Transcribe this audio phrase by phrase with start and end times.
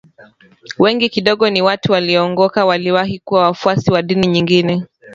[0.79, 4.85] wengi kidogo ni watu walioongoka waliwahi kuwa wafuasi wa dini nyingine